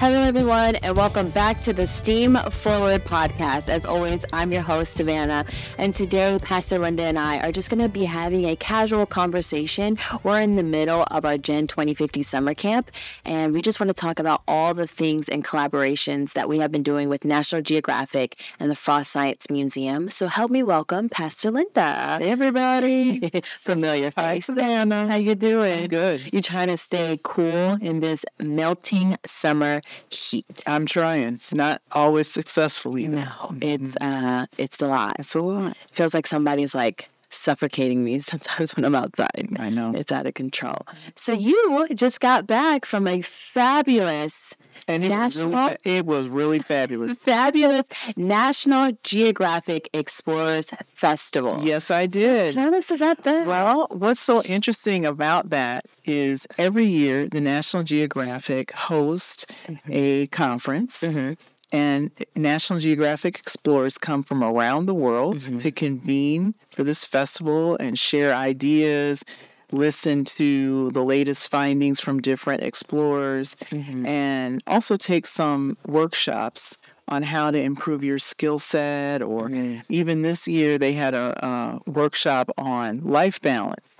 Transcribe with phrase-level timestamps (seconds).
[0.00, 3.68] Hello, everyone, and welcome back to the Steam Forward podcast.
[3.68, 5.44] As always, I'm your host, Savannah,
[5.76, 9.98] and today, Pastor Linda and I are just going to be having a casual conversation.
[10.22, 12.90] We're in the middle of our Gen 2050 summer camp,
[13.26, 16.72] and we just want to talk about all the things and collaborations that we have
[16.72, 20.08] been doing with National Geographic and the Frost Science Museum.
[20.08, 22.16] So, help me welcome Pastor Linda.
[22.18, 23.28] Hey, everybody.
[23.60, 24.46] Familiar Hi, face.
[24.46, 25.08] Savannah.
[25.08, 25.88] How you doing?
[25.88, 26.32] Good.
[26.32, 30.62] You're trying to stay cool in this melting summer heat?
[30.66, 31.40] I'm trying.
[31.52, 33.06] Not always successfully.
[33.08, 33.28] No,
[33.60, 35.16] it's uh, it's a lot.
[35.18, 35.76] It's a lot.
[35.92, 39.48] feels like somebody's like suffocating me sometimes when I'm outside.
[39.58, 39.92] I know.
[39.94, 40.86] It's out of control.
[41.14, 44.56] So you just got back from a fabulous
[44.88, 47.18] And it national really, it was really fabulous.
[47.18, 51.58] fabulous National Geographic Explorers Festival.
[51.62, 52.54] Yes, I did.
[52.54, 53.46] Tell us about that.
[53.46, 59.90] Well, what's so interesting about that is every year the National Geographic hosts mm-hmm.
[59.90, 61.02] a conference.
[61.02, 61.34] Mm-hmm.
[61.72, 65.58] And National Geographic explorers come from around the world mm-hmm.
[65.60, 69.24] to convene for this festival and share ideas,
[69.70, 74.04] listen to the latest findings from different explorers, mm-hmm.
[74.04, 76.76] and also take some workshops
[77.06, 79.22] on how to improve your skill set.
[79.22, 79.80] Or mm-hmm.
[79.88, 81.46] even this year, they had a,
[81.86, 83.96] a workshop on life balance.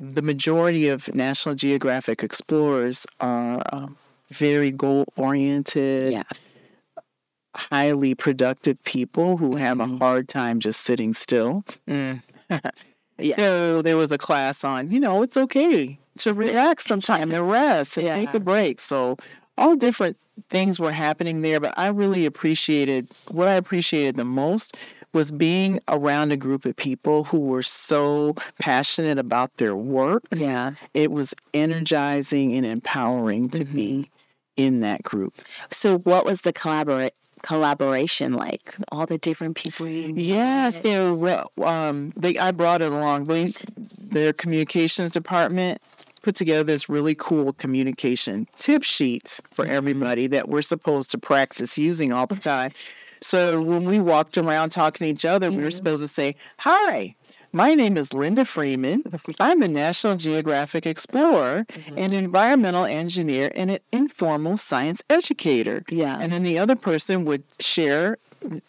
[0.00, 3.96] The majority of National Geographic explorers are um,
[4.30, 6.24] very goal oriented Yeah.
[7.56, 9.98] Highly productive people who have a mm-hmm.
[9.98, 11.64] hard time just sitting still.
[11.86, 12.22] Mm.
[13.18, 13.36] Yeah.
[13.36, 17.96] So there was a class on, you know, it's okay to relax sometime and rest
[17.96, 18.80] and take a break.
[18.80, 19.16] So
[19.56, 20.16] all different
[20.50, 24.76] things were happening there, but I really appreciated what I appreciated the most
[25.12, 30.24] was being around a group of people who were so passionate about their work.
[30.34, 30.72] Yeah.
[30.94, 34.02] It was energizing and empowering to be mm-hmm.
[34.56, 35.34] in that group.
[35.70, 38.74] So what was the collaborate collaboration like?
[38.90, 41.44] All the different people you Yes, they were.
[41.62, 43.24] Um, they I brought it along.
[43.24, 43.52] They,
[43.98, 45.80] their communications department
[46.22, 51.76] put together this really cool communication tip sheets for everybody that we're supposed to practice
[51.76, 52.70] using all the time.
[53.20, 57.14] So when we walked around talking to each other, we were supposed to say, "Hi."
[57.54, 59.04] My name is Linda Freeman.
[59.38, 65.84] I'm a National Geographic explorer, an environmental engineer, and an informal science educator.
[65.90, 66.16] Yeah.
[66.18, 68.16] And then the other person would share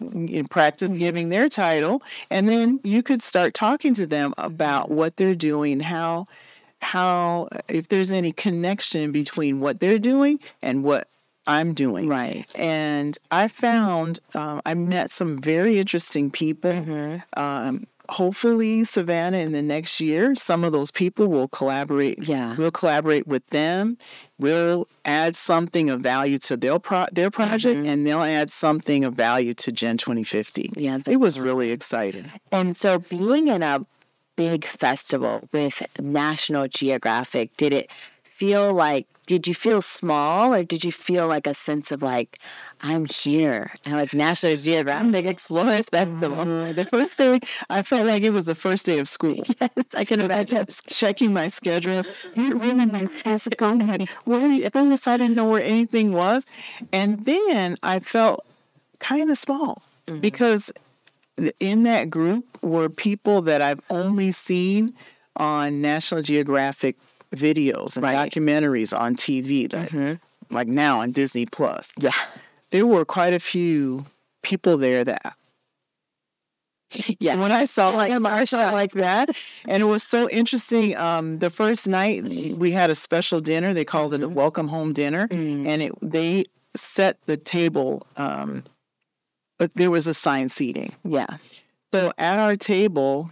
[0.02, 5.18] in practice giving their title and then you could start talking to them about what
[5.18, 6.28] they're doing how
[6.80, 11.08] how if there's any connection between what they're doing and what
[11.48, 12.08] I'm doing.
[12.08, 12.46] Right.
[12.56, 17.22] And I found um, I met some very interesting people.
[17.36, 22.28] Um, hopefully, Savannah, in the next year, some of those people will collaborate.
[22.28, 22.56] Yeah.
[22.56, 23.98] We'll collaborate with them.
[24.38, 27.90] We'll add something of value to their pro- their project, mm-hmm.
[27.90, 30.72] and they'll add something of value to Gen 2050.
[30.76, 32.32] Yeah, it was really exciting.
[32.52, 33.82] And so being in a
[34.36, 37.90] big festival with National Geographic, did it
[38.44, 42.40] feel like did you feel small or did you feel like a sense of like
[42.82, 46.42] I'm here and like National Geographic Explorers Festival?
[46.42, 47.40] Uh, the first day,
[47.70, 49.44] I felt like it was the first day of school.
[49.62, 50.58] Yes, I can I imagine.
[50.58, 52.04] kept checking my schedule.
[52.36, 53.08] Really
[53.48, 53.80] it going?
[53.80, 54.10] honey?
[54.26, 55.08] Where is this?
[55.08, 56.46] I didn't know where anything was.
[56.92, 58.46] And then I felt
[59.00, 59.82] kind of small
[60.20, 60.70] because
[61.62, 64.94] in that group were people that I've only seen
[65.38, 66.98] on National Geographic
[67.34, 68.30] videos and Right.
[68.32, 71.92] documentaries on TV, that, like now on Disney Plus.
[72.00, 72.12] Yeah.
[72.72, 74.06] There were quite a few
[74.42, 75.36] people there that
[77.20, 77.36] Yeah.
[77.36, 79.30] when I saw like Marshall like that,
[79.68, 80.96] and it was so interesting.
[80.96, 83.74] Um, the first night we had a special dinner.
[83.74, 86.46] They called it a welcome home dinner, and it they
[86.76, 88.06] set the table.
[88.16, 88.64] Um,
[89.58, 90.94] but there was assigned seating.
[91.04, 91.38] Yeah.
[91.92, 93.32] So at our table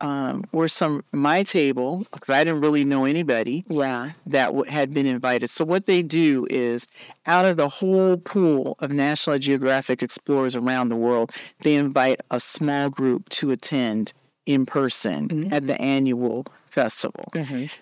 [0.00, 4.12] um, were some my table because I didn't really know anybody Yeah.
[4.26, 5.48] that w- had been invited.
[5.48, 6.86] So what they do is,
[7.26, 11.32] out of the whole pool of National Geographic explorers around the world,
[11.62, 14.12] they invite a small group to attend
[14.44, 17.32] in person at the annual festival.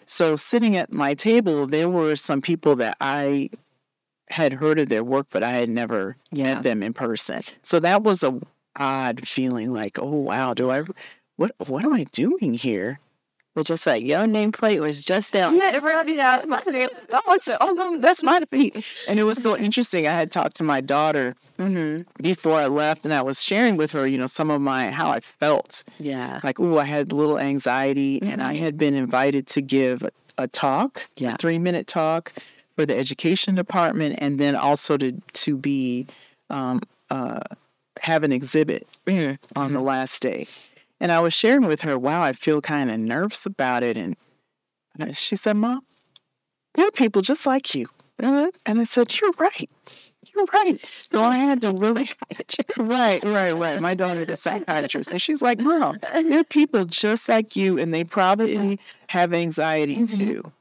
[0.07, 3.51] So sitting at my table, there were some people that I
[4.31, 6.55] had heard of their work, but I had never Yeah.
[6.55, 7.43] met them in person.
[7.63, 8.41] So that was a
[8.77, 10.83] odd feeling, like, oh wow, do I?
[11.37, 13.01] What what am I doing here?
[13.55, 15.53] But just like your nameplate was just there.
[15.55, 16.47] Yeah, everybody out.
[16.49, 16.89] My name.
[17.13, 18.85] Oh, it's oh no, that's my feet.
[19.07, 20.09] And it was so interesting.
[20.09, 21.37] I had talked to my daughter
[22.21, 25.11] before I left, and I was sharing with her, you know, some of my how
[25.11, 25.85] I felt.
[26.01, 26.41] Yeah.
[26.43, 30.11] Like, oh, I had a little anxiety, and I had been invited to give a,
[30.37, 31.35] a talk, Yeah.
[31.35, 32.33] a three minute talk
[32.75, 35.13] for the education department, and then also to
[35.45, 36.07] to be
[36.51, 37.39] um, uh,
[38.01, 39.35] have an exhibit Mm-hmm.
[39.59, 40.49] on the last day.
[41.01, 43.97] And I was sharing with her, wow, I feel kind of nervous about it.
[43.97, 44.17] And
[45.13, 45.85] she said, Mom,
[46.75, 47.87] there are people just like you.
[48.21, 48.51] Mm-hmm.
[48.67, 49.69] And I said, You're right.
[50.35, 50.81] You're right.
[51.03, 52.09] So I had to really,
[52.79, 53.81] right, right, right.
[53.81, 57.79] My daughter is a psychiatrist, and she's like, Mom, there are people just like you,
[57.79, 60.53] and they probably have anxiety too.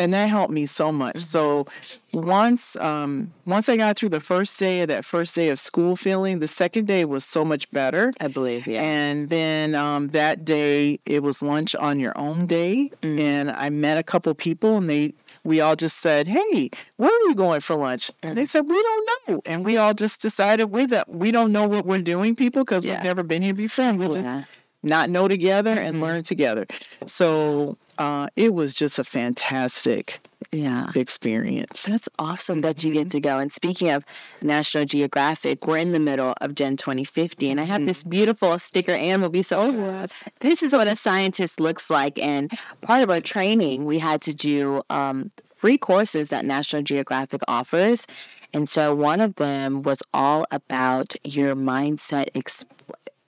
[0.00, 1.20] And that helped me so much.
[1.20, 1.66] So
[2.14, 5.94] once, um, once I got through the first day of that first day of school
[5.94, 8.10] feeling, the second day was so much better.
[8.18, 8.80] I believe, yeah.
[8.80, 13.98] And then um, that day, it was lunch on your own day, and I met
[13.98, 15.12] a couple people, and they
[15.44, 18.82] we all just said, "Hey, where are you going for lunch?" And they said, "We
[18.82, 22.34] don't know," and we all just decided we that we don't know what we're doing,
[22.34, 22.94] people, because Yeah.
[22.94, 23.84] we've never been here before.
[23.84, 24.38] And we'll Yeah.
[24.38, 24.48] just
[24.82, 26.66] not know together and learn together.
[27.04, 30.20] So uh, it was just a fantastic
[30.52, 30.90] yeah.
[30.94, 31.84] experience.
[31.84, 33.38] That's awesome that you get to go.
[33.38, 34.06] And speaking of
[34.40, 38.92] National Geographic, we're in the middle of Gen 2050, and I have this beautiful sticker
[38.92, 40.06] animal be so oh,
[40.40, 42.18] this is what a scientist looks like.
[42.18, 42.50] And
[42.80, 48.06] part of our training, we had to do um, free courses that National Geographic offers.
[48.54, 52.64] And so one of them was all about your mindset exp-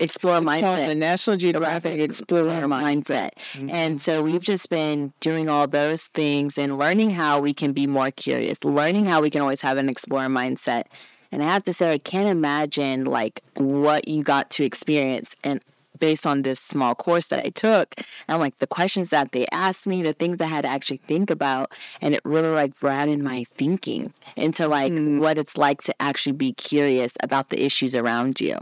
[0.02, 3.30] explore Called mindset the National Geographic Explorer mindset.
[3.54, 3.96] And mm-hmm.
[3.96, 8.10] so we've just been doing all those things and learning how we can be more
[8.10, 10.84] curious, learning how we can always have an explorer mindset.
[11.30, 15.60] And I have to say, I can't imagine like what you got to experience and
[16.02, 17.94] based on this small course that I took.
[18.26, 21.30] And like the questions that they asked me, the things I had to actually think
[21.30, 25.20] about, and it really like broadened my thinking into like mm-hmm.
[25.20, 28.58] what it's like to actually be curious about the issues around you.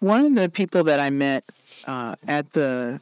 [0.00, 1.44] One of the people that I met
[1.86, 3.00] uh, at the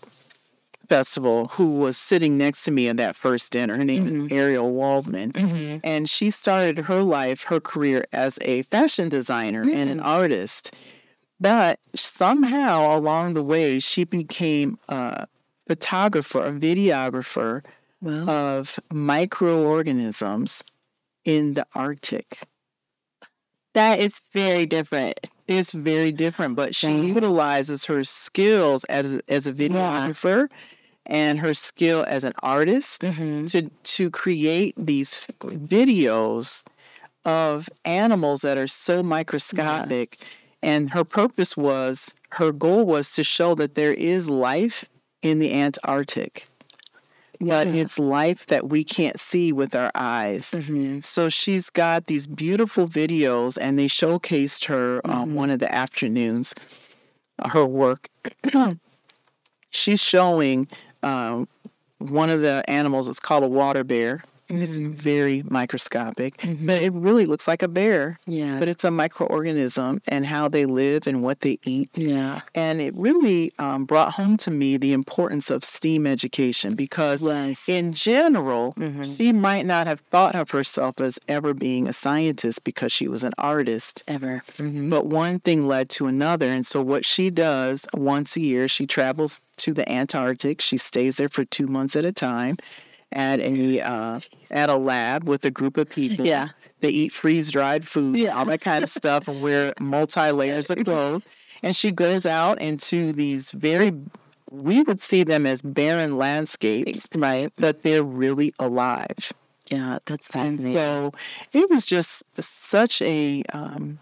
[0.89, 4.35] festival who was sitting next to me at that first dinner, her name is mm-hmm.
[4.35, 5.79] Ariel Waldman, mm-hmm.
[5.83, 10.05] and she started her life, her career as a fashion designer and an mm.
[10.05, 10.75] artist.
[11.41, 15.27] But somehow along the way, she became a
[15.67, 17.65] photographer, a videographer
[18.01, 20.65] Well, of microorganisms
[21.25, 22.39] in the Arctic.
[23.73, 25.19] that is very different.
[25.47, 27.15] It's very different, but she Mhm.
[27.15, 30.49] utilizes her skills as a, as a videographer
[31.07, 33.47] and her skill as an artist Mm-hmm.
[33.47, 36.65] to to create these videos
[37.25, 40.19] of animals that are so microscopic.
[40.63, 44.87] And her purpose was her goal was to show that there is life
[45.23, 46.47] in the Antarctic.
[47.49, 47.83] But Yeah.
[47.83, 50.51] it's life that we can't see with our eyes.
[50.53, 51.01] Mm-hmm.
[51.03, 56.55] So she's got these beautiful videos, and they showcased her um, one of the afternoons,
[57.39, 58.09] uh, her work.
[59.71, 60.69] she's showing
[61.03, 61.49] um,
[61.99, 63.09] one of the animals.
[63.09, 64.23] It's called a water bear.
[64.49, 68.19] It's very microscopic, but it really looks like a bear.
[68.27, 68.59] Yeah.
[68.59, 71.91] But it's a microorganism and how they live and what they eat.
[71.95, 72.41] yeah.
[72.55, 77.69] And it really um, brought home to me the importance of STEAM education because Yes.
[77.69, 79.17] in general, Mhm.
[79.17, 83.23] she might not have thought of herself as ever being a scientist because she was
[83.25, 84.03] an artist.
[84.07, 84.43] Ever.
[84.59, 84.91] Mm-hmm.
[84.91, 86.51] But one thing led to another.
[86.51, 90.61] And so, what she does once a year, she travels to the Antarctic.
[90.61, 92.57] She stays there for two months at a time
[93.13, 94.21] at a, uh,
[94.51, 96.25] at a lab with a group of people.
[96.27, 96.49] Yeah.
[96.81, 98.37] They eat freeze dried food, Yeah.
[98.37, 101.25] all that kind of stuff, and wear multi layers of clothes.
[101.63, 103.93] And she goes out into these very,
[104.51, 107.51] we would see them as barren landscapes, Right.
[107.59, 109.33] but they're really alive.
[109.71, 109.99] Yeah.
[110.07, 110.73] That's And fascinating.
[110.75, 111.13] so
[111.53, 113.99] it was just such a, um,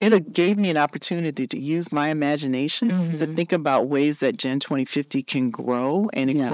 [0.00, 3.36] it gave me an opportunity to use my imagination to Mhm.
[3.36, 6.48] think about ways that Gen 2050 can grow and Yeah.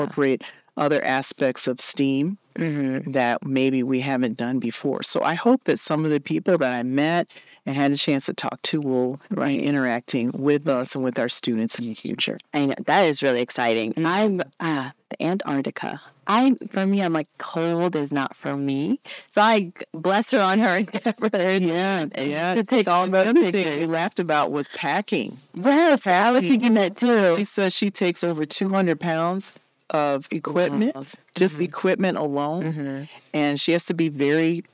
[0.78, 3.12] Other aspects of STEAM mm-hmm.
[3.12, 5.02] that maybe we haven't done before.
[5.02, 7.30] So I hope that some of the people that I met
[7.66, 11.28] and had a chance to talk to will be interacting with us and with our
[11.28, 12.38] students in the future.
[12.54, 13.92] I know that is really exciting.
[13.94, 16.00] And I'm uh, the Antarctica.
[16.26, 19.00] I for me, I'm like cold is not for me.
[19.28, 21.30] So I bless her on her endeavor.
[21.32, 22.54] Yeah, yeah.
[22.54, 25.38] To take all The other thing we laughed about was packing.
[25.54, 27.36] Yes, I was thinking that too.
[27.36, 29.58] She says she takes over 200 pounds
[29.90, 31.02] of equipment, Wow.
[31.34, 32.62] just equipment alone.
[32.62, 33.02] Mm-hmm.
[33.34, 34.64] And she has to be very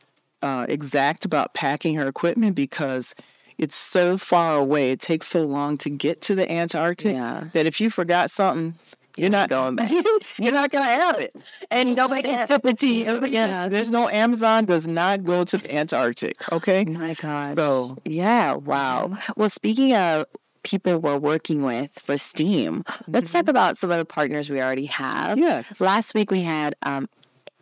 [0.43, 3.15] uh, exact about packing her equipment because
[3.57, 4.91] it's so far away.
[4.91, 7.45] It takes so long to get to the Antarctic Yeah.
[7.53, 8.75] that if you forgot something,
[9.17, 9.93] you're not going back.
[10.41, 11.33] You're not gonna have it,
[11.71, 13.25] and nobody can ship it to you.
[13.27, 13.69] Yeah.
[13.69, 16.35] There's no Amazon does not go to the Antarctic.
[16.53, 16.85] Okay.
[16.85, 17.55] My God.
[17.55, 19.17] So Yeah, wow.
[19.37, 20.27] Well, speaking of
[20.65, 24.87] people we're working with for STEAM, let's talk about some of the partners we already
[24.87, 25.39] have.
[25.39, 25.81] yes.
[25.81, 27.09] Last week we had um,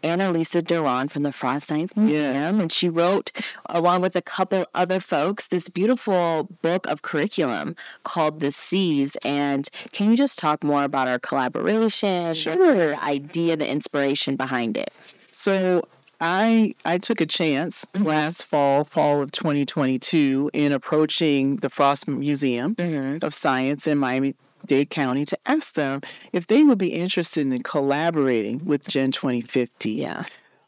[0.03, 2.49] Annalisa Duran from the Frost Science Museum, Yeah.
[2.61, 3.31] and she wrote,
[3.67, 9.17] along with a couple other folks, this beautiful book of curriculum called The Seas.
[9.25, 14.93] And can you just talk more about our collaboration, the idea, the inspiration behind it?
[15.31, 15.83] So
[16.23, 18.07] I I took a chance mm-hmm.
[18.07, 23.25] last fall, fall of 2022, in approaching the Frost Museum mm-hmm.
[23.27, 26.01] of Science in Miami Dade County to ask them
[26.33, 30.23] if they would be interested in collaborating with Gen 2050 Yeah.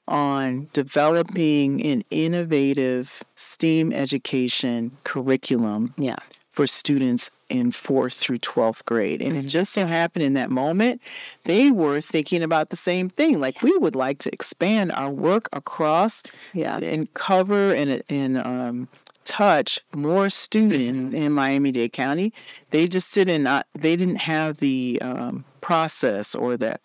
[0.08, 6.16] on developing an innovative STEAM education curriculum Yeah.
[6.54, 9.20] For students in fourth through 12th grade.
[9.20, 11.02] And it just so happened in that moment,
[11.44, 13.40] they were thinking about the same thing.
[13.40, 16.76] Like, we would like to expand our work across Yeah.
[16.78, 18.88] and cover and, and um,
[19.24, 22.32] touch more students in Miami Dade County.
[22.70, 26.78] They just didn't not, they didn't have the um, process or the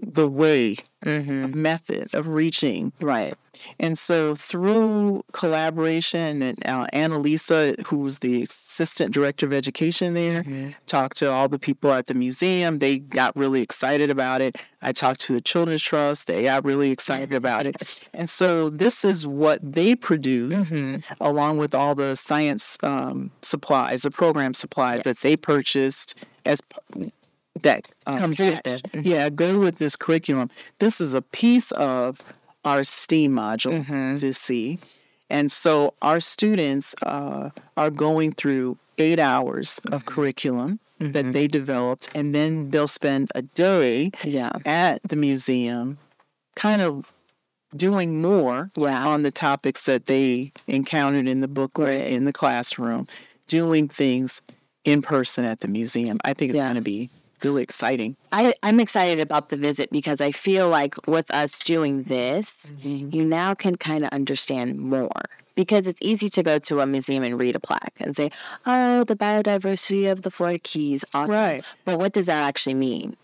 [0.00, 3.34] the way method of reaching Right.
[3.80, 10.44] and so through collaboration and uh, Annalisa, who was the assistant director of education there,
[10.86, 12.78] talked to all the people at the museum.
[12.78, 14.56] They got really excited about it.
[14.80, 16.26] I talked to the Children's Trust.
[16.28, 17.76] They got really excited about it.
[18.14, 20.72] And so this is what they produced
[21.20, 26.60] along with all the science um, supplies, the program supplies that they purchased as
[27.62, 28.82] that um, Comes with it.
[28.94, 30.50] yeah, go with this curriculum.
[30.78, 32.20] This is a piece of
[32.64, 33.86] our STEAM module
[34.20, 34.78] to see.
[35.30, 42.08] And so our students uh, are going through eight hours of curriculum that they developed,
[42.14, 44.52] and then they'll spend a day Yeah.
[44.64, 45.98] at the museum
[46.54, 47.12] kind of
[47.74, 49.04] doing more Yeah.
[49.08, 53.08] on the topics that they encountered in the booklet in the classroom,
[53.48, 54.42] doing things
[54.84, 56.18] in person at the museum.
[56.24, 56.64] I think it's Yeah.
[56.66, 57.10] going to be
[57.44, 58.16] really exciting.
[58.32, 63.24] I, I'm excited about the visit because I feel like with us doing this, you
[63.24, 65.10] now can kind of understand more.
[65.54, 68.30] Because it's easy to go to a museum and read a plaque and say,
[68.64, 71.04] oh, the biodiversity of the Florida Keys.
[71.12, 71.30] Awesome.
[71.34, 71.76] Right.
[71.84, 73.16] But what does that actually mean?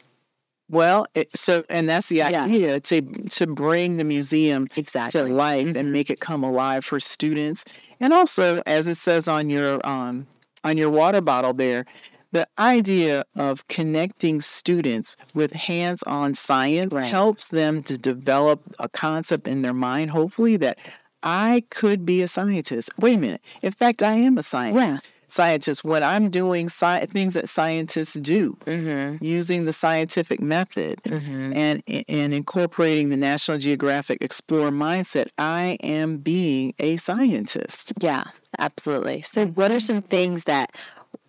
[0.71, 2.45] Well, it, so and that's the Yeah.
[2.45, 5.23] idea to to bring the museum Exactly.
[5.23, 7.65] to life and make it come alive for students,
[8.01, 10.27] and also as it says on your um
[10.65, 11.87] on your water bottle there,
[12.33, 17.11] the idea of connecting students with hands-on science Right.
[17.11, 20.11] helps them to develop a concept in their mind.
[20.11, 20.79] Hopefully, that
[21.23, 22.91] I could be a scientist.
[22.99, 23.41] Wait a minute.
[23.63, 24.87] In fact, I am a scientist.
[24.87, 24.99] Yeah.
[25.31, 29.23] Scientist, what I'm doing, sci- things that scientists do, mm-hmm.
[29.23, 31.53] using the scientific method mm-hmm.
[31.53, 35.27] and and incorporating the National Geographic Explorer mindset.
[35.37, 37.93] I am being a scientist.
[38.01, 38.25] Yeah,
[38.59, 39.21] absolutely.
[39.21, 40.75] So, what are some things that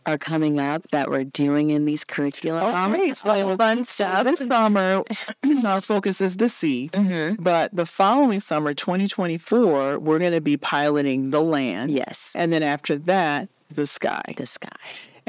[0.06, 2.94] are coming up that we're doing in these curriculum?
[2.94, 4.24] Okay, so fun stuff.
[4.25, 5.03] This summer,
[5.65, 7.41] our focus is the sea, mm-hmm.
[7.41, 11.91] but the following summer, 2024, we're going to be piloting the land.
[11.91, 14.24] Yes, And then after that, the sky.
[14.36, 14.70] the sky.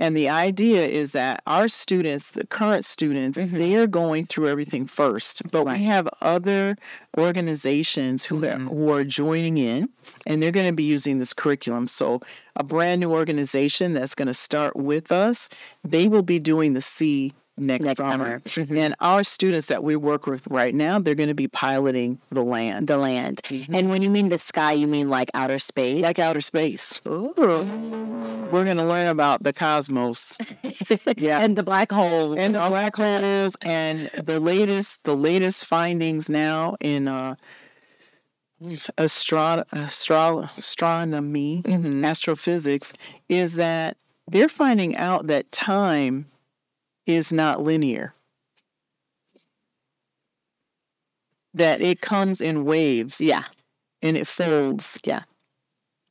[0.00, 3.56] And the idea is that our students, the current students, mm-hmm.
[3.56, 5.48] they are going through everything first.
[5.52, 6.76] But we have other
[7.18, 8.68] organizations who, are, mm-hmm.
[8.68, 9.90] who are joining in
[10.26, 11.86] and they're going to be using this curriculum.
[11.86, 12.20] So,
[12.56, 15.48] a brand new organization that's going to start with us,
[15.84, 18.42] they will be doing the Sea next, Next summer.
[18.46, 18.66] summer.
[18.66, 18.76] Mm-hmm.
[18.76, 22.42] And our students that we work with right now, they're going to be piloting the
[22.42, 23.42] land, The land.
[23.44, 23.74] Mm-hmm.
[23.74, 26.02] And when you mean the sky, you mean like outer space?
[26.02, 27.00] like outer space.
[27.04, 30.38] We're going to learn about the cosmos.
[31.16, 31.40] Yeah.
[31.40, 32.38] And the black hole.
[32.38, 37.34] and the black holes and the latest the latest findings now in uh
[38.98, 42.04] astro- astro- astronomy mm-hmm.
[42.04, 42.92] astrophysics
[43.28, 43.96] is that
[44.28, 46.26] they're finding out that time
[47.06, 48.14] is not linear.
[51.54, 53.20] That it comes in waves.
[53.20, 53.44] Yeah,
[54.02, 54.98] and it folds.
[55.04, 55.22] Yeah.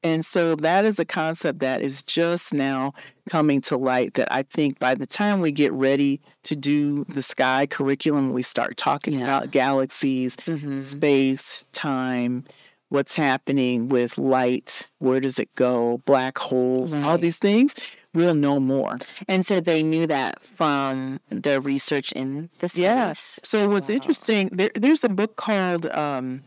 [0.01, 2.93] and so that is a concept that is just now
[3.29, 7.21] coming to light that I think by the time we get ready to do the
[7.21, 9.23] sky curriculum, we start talking Yeah.
[9.25, 10.79] about galaxies, mm-hmm.
[10.79, 12.45] space, time,
[12.87, 17.75] what's happening with light, where does it go, black holes, all these things,
[18.13, 18.97] we'll know more.
[19.27, 22.79] And so they knew that from their research in the space.
[22.79, 23.39] Yes.
[23.43, 26.43] So it what's interesting, there, there's a book called um,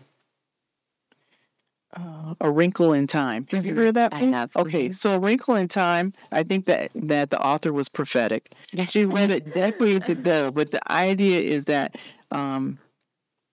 [1.96, 3.46] uh, A Wrinkle in Time.
[3.50, 4.12] Have you heard of that?
[4.12, 4.22] Mm-hmm.
[4.22, 4.34] I book?
[4.34, 4.56] have.
[4.56, 8.54] Okay, so A Wrinkle in Time, I think that, that the author was prophetic.
[8.88, 11.96] She read it decades ago, but the idea is that
[12.30, 12.78] um,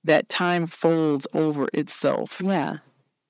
[0.03, 2.41] that time folds over itself.
[2.43, 2.77] Yeah.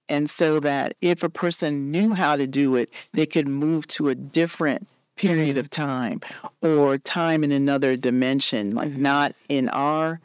[0.09, 4.09] And so that if a person knew how to do it, they could move to
[4.09, 6.21] a different period of time
[6.61, 10.19] or time in another dimension, like not in our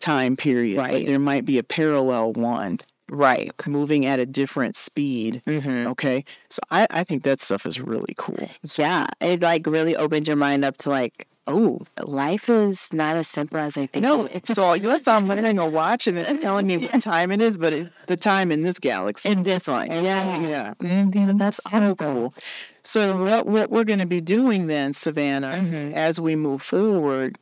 [0.00, 0.76] time period.
[0.76, 1.06] but Right.
[1.06, 3.52] There might be a parallel one Right.
[3.66, 5.40] moving at a different speed.
[5.46, 5.86] Mm-hmm.
[5.88, 6.24] Okay.
[6.48, 8.48] So I, I think that stuff is really cool.
[8.76, 9.06] Yeah.
[9.20, 13.58] It like really opens your mind up to like, oh, life is not as simple
[13.58, 14.02] as I think.
[14.02, 17.30] No, it's just all you I'm letting a watch and it's telling me what time
[17.32, 19.28] it is, but it's the time in this galaxy.
[19.28, 19.88] in this one.
[19.90, 20.40] Yeah.
[20.40, 20.74] Yeah.
[20.80, 22.34] Mhm, That's so cool.
[22.82, 25.94] So what, what we're going to be doing then, Savannah, Mm-hmm.
[25.94, 27.38] as we move forward,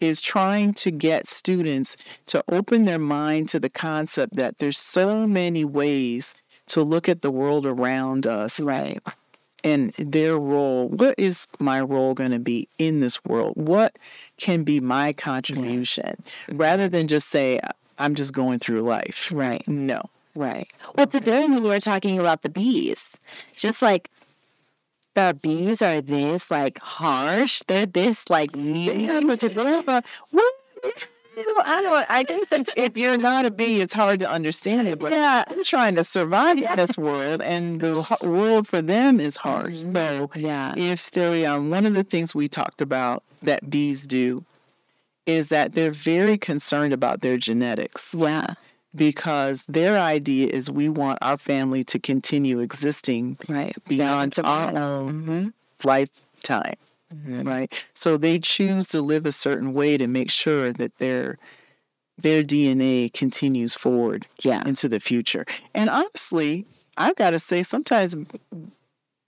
[0.00, 5.26] is trying to get students to open their mind to the concept that there's so
[5.28, 6.34] many ways
[6.66, 9.00] to look at the world around us Right.
[9.64, 10.88] And their role.
[10.88, 13.54] What is my role going to be in this world?
[13.56, 13.96] What
[14.36, 16.22] can be my contribution?
[16.50, 17.60] Rather than just say,
[17.98, 19.30] I'm just going through life.
[19.32, 19.66] Right.
[19.68, 20.02] No.
[20.34, 20.68] Right.
[20.96, 23.18] Well, today we were talking about the bees.
[23.56, 24.10] Just like
[25.14, 27.62] the bees are this like harsh.
[27.66, 30.00] They're this like Yeah, grandpa,
[30.30, 30.54] what?
[31.36, 32.10] I don't.
[32.10, 32.46] I guess
[32.76, 34.98] if you're not a bee, it's hard to understand it.
[34.98, 35.44] But Yeah.
[35.48, 39.76] I'm trying to survive in this world, and the world for them is harsh.
[39.92, 40.74] So, Yeah.
[40.76, 44.44] if they, um, one of the things we talked about that bees do
[45.26, 48.54] is that they're very concerned about their genetics Yeah.
[48.94, 53.74] because their idea is we want our family to continue existing Right.
[53.88, 55.48] beyond our own hmm
[55.84, 56.74] lifetime,
[57.26, 57.86] right?
[57.94, 61.38] So they choose to live a certain way to make sure that their
[62.18, 64.62] their DNA continues forward Yeah.
[64.66, 65.44] into the future.
[65.74, 66.66] And honestly,
[66.96, 68.14] I've got to say, sometimes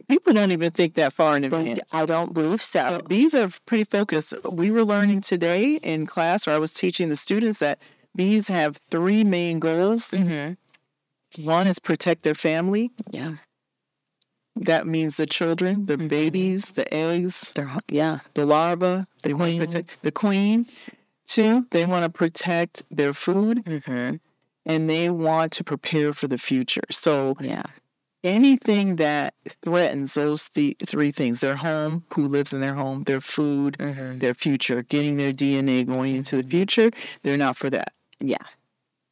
[0.07, 1.81] people don't even think that far in advance.
[1.93, 3.01] I don't believe so.
[3.09, 4.35] Bees are pretty focused.
[4.45, 7.79] We were learning today in class, or I was teaching the students that
[8.15, 10.11] bees have three main goals.
[10.11, 11.45] Mm-hmm.
[11.45, 12.93] One is protect their family.
[13.11, 13.37] Yeah.
[14.57, 18.19] That means the children, the babies, the eggs, They're yeah.
[18.35, 19.07] the larva.
[19.23, 19.61] They want queen.
[19.61, 20.67] to protect the queen.
[21.27, 24.17] Two, they want to protect their food Mm-hmm.
[24.67, 26.85] and they want to prepare for the future.
[26.91, 27.65] So Yeah.
[28.23, 33.21] anything that threatens those th- three things their home, who lives in their home, their
[33.21, 34.19] food, Mm-hmm.
[34.19, 36.91] their future, getting their DNA going into the future,
[37.23, 37.93] they're not for that.
[38.21, 38.37] Yeah.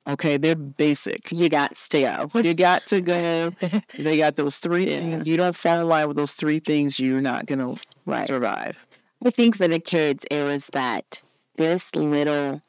[0.09, 1.31] Okay, they're basic.
[1.31, 2.01] You got to
[2.33, 2.41] go.
[2.41, 3.51] You got to go.
[3.99, 5.27] they got those three things.
[5.27, 8.27] You don't fall in line with those three things, you're not going to Right.
[8.27, 8.85] survive.
[9.25, 11.23] I think for the kids, it was that
[11.57, 12.61] this little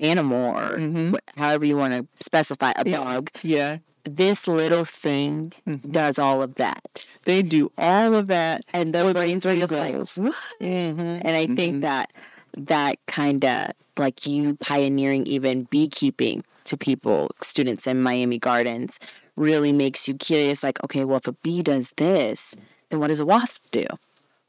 [0.00, 1.16] animal, or Mhm.
[1.36, 2.96] however you want to specify, a Yeah.
[2.98, 5.90] dog, Yeah, this little thing Mhm.
[5.92, 7.06] does all of that.
[7.24, 8.62] they do all of that.
[8.74, 11.00] And their brains were just like, Mm-hmm.
[11.24, 12.10] and I think that
[12.56, 18.98] that kind of like you pioneering even beekeeping to people, students in Miami Gardens,
[19.36, 20.62] really makes you curious.
[20.62, 22.56] Like, okay, well, if a bee does this,
[22.90, 23.86] then what does a wasp do?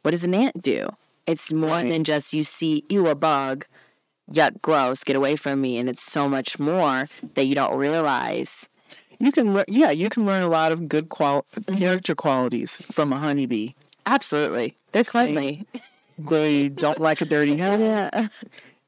[0.02, 0.90] What does an ant do?
[1.28, 1.90] It's more Right.
[1.90, 3.66] than just you see, you a bug,
[4.32, 5.78] yuck, gross, get away from me.
[5.78, 8.70] And it's so much more that you don't realize.
[9.20, 11.78] You can learn, yeah, you can learn a lot of good qual- mm-hmm.
[11.78, 13.70] character qualities from a honeybee.
[14.06, 14.76] Absolutely.
[14.92, 15.66] They're cleanly.
[16.18, 17.80] They don't like a dirty house.
[17.80, 18.28] Yeah.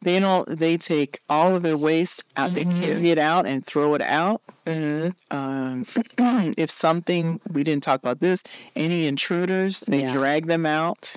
[0.03, 0.47] They don't.
[0.59, 2.51] They take all of their waste out.
[2.53, 4.43] They carry it out and throw it out.
[4.67, 5.35] Mm-hmm.
[5.35, 5.85] Um,
[6.55, 8.43] if something we didn't talk about this,
[8.75, 10.13] any intruders, they Yeah.
[10.13, 11.15] drag them out,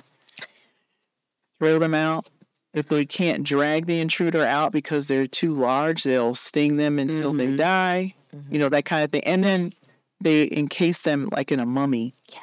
[1.59, 2.27] throw them out.
[2.73, 7.33] If they can't drag the intruder out because they're too large, they'll sting them until
[7.33, 7.57] they Mhm.
[7.57, 8.15] die.
[8.49, 9.73] You know that kind of thing, and then
[10.21, 12.15] they encase them like in a mummy.
[12.33, 12.39] Yeah.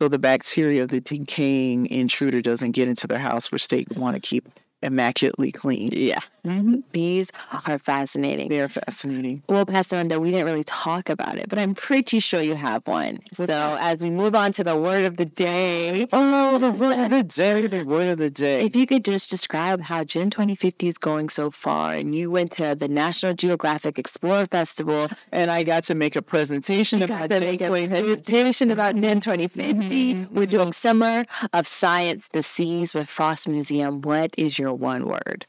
[0.00, 4.20] So the bacteria the decaying intruder doesn't get into their house, which they want to
[4.20, 4.48] keep
[4.82, 5.90] immaculately clean.
[5.92, 6.20] Yeah.
[6.46, 6.76] Mm-hmm.
[6.92, 7.30] Bees
[7.66, 8.48] are fascinating.
[8.48, 9.42] They're fascinating.
[9.48, 12.86] Well, Pastor Linda, we didn't really talk about it, but I'm pretty sure you have
[12.86, 13.20] one.
[13.32, 13.44] So
[13.80, 17.22] as we move on to the word of the day, Oh, the word of the
[17.22, 18.64] day, the word of the day.
[18.64, 22.52] if you could just describe how Gen 2050 is going so far, and you went
[22.52, 27.40] to the National Geographic Explorer Festival, and I got to make a presentation about to
[27.40, 30.14] make a presentation about Gen 2050.
[30.14, 30.50] Mm-hmm, We're mm-hmm.
[30.50, 34.00] doing Summer of Science, the Seas with Frost Museum.
[34.02, 35.46] What is your one word?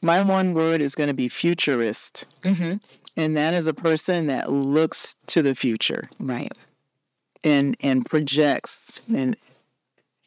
[0.00, 2.26] My one word is going to be futurist.
[2.42, 2.76] Mm-hmm.
[3.16, 6.52] And that is a person that looks to the future Right.
[7.42, 9.36] and, and projects and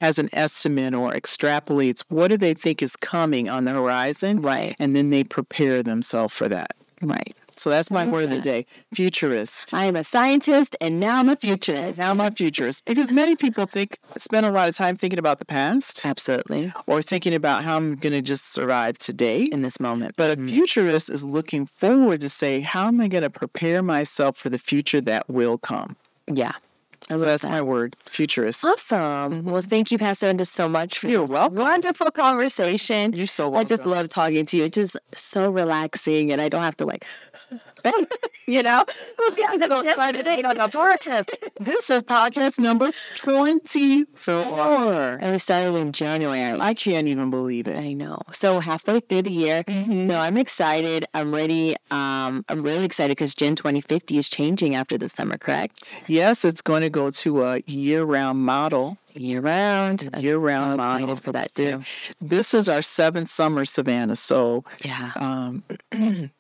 [0.02, 4.42] has an estimate or extrapolates what do they think is coming on the horizon.
[4.42, 4.76] Right.
[4.80, 6.76] And then they prepare themselves for that.
[7.02, 7.34] Right.
[7.62, 9.72] So that's my word of the day futurist.
[9.72, 12.00] I am a scientist, and now I'm a futurist.
[12.00, 15.38] Now, I'm a futurist, because many people think, spend a lot of time thinking about
[15.38, 16.74] the past Absolutely.
[16.88, 19.44] or thinking about how I'm going to just survive today.
[19.44, 20.16] In this moment.
[20.18, 20.48] But a mm-hmm.
[20.48, 24.58] futurist is looking forward to say, how am I going to prepare myself for the
[24.58, 25.98] future that will come?
[26.26, 26.54] Yeah.
[27.10, 27.52] So that's that.
[27.52, 28.64] my word, futurist.
[28.64, 28.98] Awesome.
[29.00, 29.50] Mm-hmm.
[29.50, 31.58] Well, thank you, Pastor Linda, so much for You're welcome.
[31.58, 33.14] wonderful conversation.
[33.14, 33.66] You're so welcome.
[33.66, 34.66] I just love talking to you.
[34.66, 37.06] It's just so relaxing, and I don't have to like
[38.48, 38.86] you know?
[41.60, 45.20] This is podcast number 24.
[45.22, 46.60] And we started in January.
[46.60, 47.78] I can't even believe it.
[47.78, 48.22] I know.
[48.32, 49.64] So halfway through the year.
[49.64, 50.10] Mm-hmm.
[50.10, 51.06] So I'm excited.
[51.14, 51.76] I'm ready.
[51.92, 55.94] Um, I'm really excited because Gen 2050 is changing after the summer, correct?
[56.08, 60.10] Yes, it's going to go to a year round model year round.
[60.20, 61.82] Year round model for that too.
[62.20, 64.16] This is our seventh summer, Savannah.
[64.16, 65.64] So yeah, um,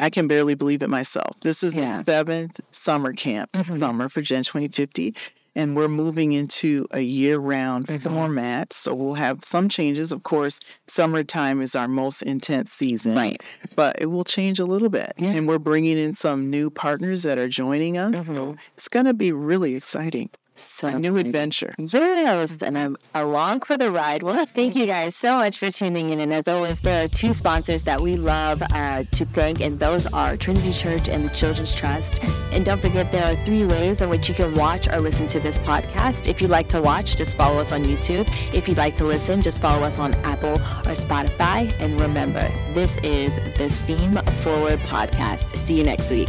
[0.00, 1.38] I can barely believe it myself.
[1.40, 1.98] This is yeah.
[1.98, 3.78] the seventh summer camp mm-hmm.
[3.78, 5.14] summer for Gen 2050.
[5.56, 8.08] And we're moving into a year round mm-hmm.
[8.08, 8.72] format.
[8.72, 10.10] So we'll have some changes.
[10.10, 13.14] Of course, summertime is our most intense season.
[13.14, 13.40] Right.
[13.76, 15.12] But it will change a little bit.
[15.16, 15.30] Yeah.
[15.30, 18.14] And we're bringing in some new partners that are joining us.
[18.14, 18.34] Mm-hmm.
[18.34, 20.30] So it's going to be really exciting.
[20.56, 21.74] So a new adventure.
[21.78, 24.22] Yes, and I'm along for the ride.
[24.22, 26.20] Well, thank you guys so much for tuning in.
[26.20, 30.06] And as always, there are two sponsors that we love uh, to thank, and those
[30.12, 32.22] are Trinity Church and the Children's Trust.
[32.52, 35.40] And don't forget, there are three ways in which you can watch or listen to
[35.40, 36.28] this podcast.
[36.28, 38.28] If you'd like to watch, just follow us on YouTube.
[38.54, 41.72] If you'd like to listen, just follow us on Apple or Spotify.
[41.80, 44.12] And remember, this is the Steam
[44.42, 45.56] Forward Podcast.
[45.56, 46.28] See you next week.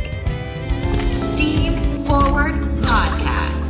[1.10, 3.65] Steam Forward Podcast.